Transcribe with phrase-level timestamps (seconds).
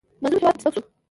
[0.21, 0.89] مظلوم هېواد پکې سپک شو.